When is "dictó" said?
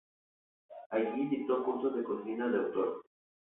1.27-1.63